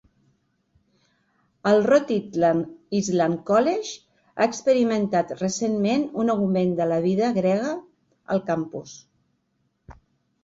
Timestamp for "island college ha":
2.99-4.47